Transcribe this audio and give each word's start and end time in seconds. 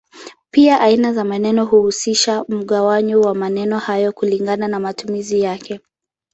Pia 0.51 0.79
aina 0.81 1.13
za 1.13 1.23
maneno 1.23 1.65
huhusisha 1.65 2.45
mgawanyo 2.49 3.21
wa 3.21 3.35
maneno 3.35 3.79
hayo 3.79 4.11
kulingana 4.13 4.67
na 4.67 4.79
matumizi 4.79 5.41
yake. 5.41 5.79